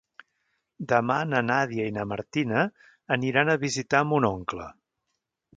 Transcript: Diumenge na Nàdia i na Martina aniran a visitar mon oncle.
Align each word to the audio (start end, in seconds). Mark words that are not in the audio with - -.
Diumenge 0.93 1.27
na 1.33 1.41
Nàdia 1.49 1.85
i 1.91 1.93
na 1.99 2.07
Martina 2.13 2.63
aniran 3.19 3.55
a 3.55 3.59
visitar 3.69 4.05
mon 4.15 4.29
oncle. 4.35 4.71